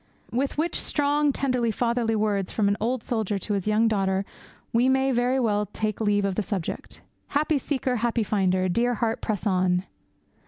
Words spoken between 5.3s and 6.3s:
well take leave